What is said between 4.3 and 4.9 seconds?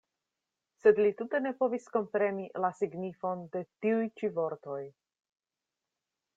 vortoj.